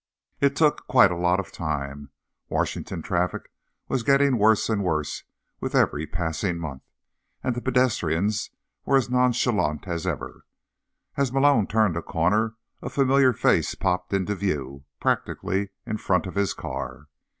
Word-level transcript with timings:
It 0.39 0.55
took 0.55 0.87
quite 0.87 1.11
a 1.11 1.15
lot 1.15 1.39
of 1.39 1.51
time. 1.51 2.09
Washington 2.49 3.03
traffic 3.03 3.51
was 3.87 4.01
getting 4.01 4.39
worse 4.39 4.67
and 4.67 4.83
worse 4.83 5.25
with 5.59 5.75
every 5.75 6.07
passing 6.07 6.57
month, 6.57 6.81
and 7.43 7.53
the 7.53 7.61
pedestrians 7.61 8.49
were 8.83 8.97
as 8.97 9.11
nonchalant 9.11 9.87
as 9.87 10.07
ever. 10.07 10.47
As 11.17 11.31
Malone 11.31 11.67
turned 11.67 11.95
a 11.97 12.01
corner, 12.01 12.55
a 12.81 12.89
familiar 12.89 13.31
face 13.31 13.75
popped 13.75 14.11
into 14.11 14.33
view, 14.33 14.85
practically 14.99 15.69
in 15.85 15.97
front 15.97 16.25
of 16.25 16.33
his 16.33 16.55
car. 16.55 17.05